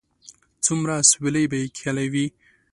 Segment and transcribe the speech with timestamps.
[0.65, 2.27] څومره اسويلي به یې کښلي وي